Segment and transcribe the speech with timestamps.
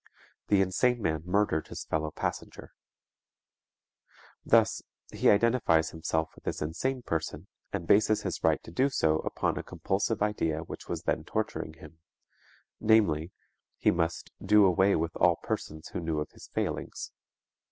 [0.47, 2.73] The insane man murdered his fellow passenger.
[4.43, 4.81] Thus
[5.13, 9.59] he identifies himself with this insane person and bases his right so to do upon
[9.59, 11.99] a compulsive idea which was then torturing him,
[12.79, 13.31] namely,
[13.77, 17.11] he must "do away with all persons who knew of his failings."